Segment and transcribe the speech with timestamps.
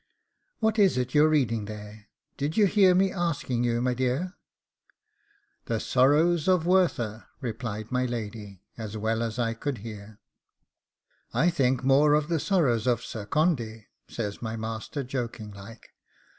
[0.57, 2.07] What is it you're reading there?
[2.35, 4.33] Did you hear me asking you, my dear?'
[5.65, 10.19] 'THE SORROWS OF WERTHER,' replies my lady, as well as I could hear.
[11.35, 15.89] 'I think more of the sorrows of Sir Condy,' says my master, joking like.